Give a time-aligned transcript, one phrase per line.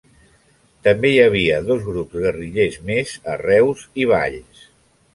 [0.87, 4.69] També hi havia dos grups guerrillers més a Reus i Valls.